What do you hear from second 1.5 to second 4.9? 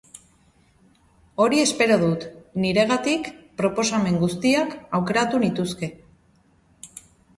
espero dut, niregatik, proposamen guztiak